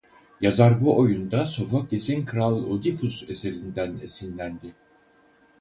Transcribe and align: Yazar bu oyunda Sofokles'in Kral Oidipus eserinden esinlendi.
Yazar 0.43 0.77
bu 0.81 0.95
oyunda 1.01 1.43
Sofokles'in 1.51 2.25
Kral 2.31 2.57
Oidipus 2.65 3.21
eserinden 3.35 3.95
esinlendi. 4.09 4.75